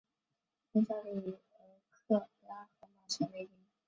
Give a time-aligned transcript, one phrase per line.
[0.73, 1.29] 现效力于
[2.07, 3.51] 俄克拉何马城雷霆。